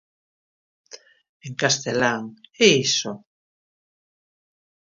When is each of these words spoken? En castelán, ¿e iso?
En 1.47 1.53
castelán, 1.61 2.23
¿e 2.63 2.65
iso? 2.87 3.11